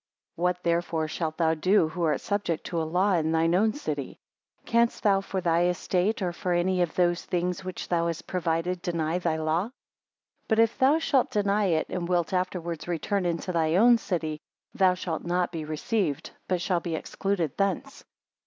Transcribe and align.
4 0.35 0.41
What 0.45 0.63
therefore 0.63 1.07
shalt 1.07 1.37
thou 1.37 1.53
do 1.53 1.89
who 1.89 2.01
art 2.01 2.21
subject 2.21 2.63
to 2.65 2.81
a 2.81 2.89
law 2.89 3.13
in 3.13 3.31
thine 3.31 3.53
own 3.53 3.71
city? 3.73 4.17
Canst 4.65 5.03
thou 5.03 5.21
for 5.21 5.41
thy 5.41 5.65
estate, 5.67 6.23
or 6.23 6.33
for 6.33 6.53
any 6.53 6.81
of 6.81 6.95
those 6.95 7.23
things 7.23 7.63
which 7.63 7.87
thou 7.87 8.07
hast 8.07 8.25
provided, 8.25 8.81
deny 8.81 9.19
thy 9.19 9.35
law? 9.35 9.69
But 10.47 10.57
if 10.57 10.75
thou 10.75 10.97
shalt 10.97 11.29
deny 11.29 11.65
it, 11.65 11.85
and 11.89 12.09
wilt 12.09 12.33
afterwards 12.33 12.87
return 12.87 13.27
into 13.27 13.51
thy 13.51 13.75
own 13.75 13.99
city, 13.99 14.41
thou 14.73 14.95
shalt 14.95 15.23
not 15.23 15.51
be 15.51 15.63
received, 15.65 16.31
but 16.47 16.63
shall 16.63 16.79
be 16.79 16.95
excluded 16.95 17.55
thence. 17.57 18.03